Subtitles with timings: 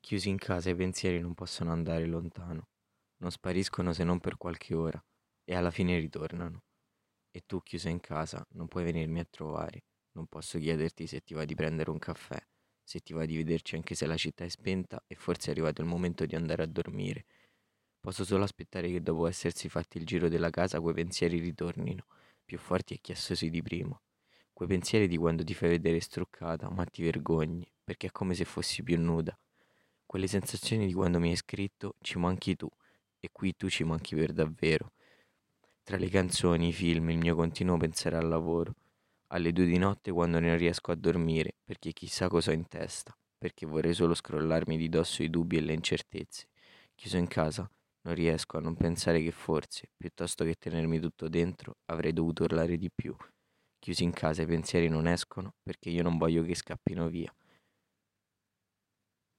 [0.00, 2.68] Chiusi in casa i pensieri non possono andare lontano,
[3.18, 5.02] non spariscono se non per qualche ora
[5.44, 6.62] e alla fine ritornano.
[7.30, 11.34] E tu chiusa in casa non puoi venirmi a trovare, non posso chiederti se ti
[11.34, 12.42] va di prendere un caffè,
[12.82, 15.80] se ti va di vederci anche se la città è spenta e forse è arrivato
[15.80, 17.26] il momento di andare a dormire.
[18.00, 22.06] Posso solo aspettare che dopo essersi fatti il giro della casa quei pensieri ritornino,
[22.44, 24.00] più forti e chiassosi di prima.
[24.52, 28.44] Quei pensieri di quando ti fai vedere struccata, ma ti vergogni, perché è come se
[28.44, 29.38] fossi più nuda.
[30.10, 32.68] Quelle sensazioni di quando mi hai scritto ci manchi tu
[33.20, 34.90] e qui tu ci manchi per davvero.
[35.84, 38.74] Tra le canzoni, i film, il mio continuo pensare al lavoro,
[39.28, 43.16] alle due di notte quando non riesco a dormire, perché chissà cosa ho in testa,
[43.38, 46.48] perché vorrei solo scrollarmi di dosso i dubbi e le incertezze.
[46.96, 51.76] Chiuso in casa, non riesco a non pensare che forse, piuttosto che tenermi tutto dentro,
[51.84, 53.14] avrei dovuto urlare di più.
[53.78, 57.32] Chiusi in casa i pensieri non escono perché io non voglio che scappino via.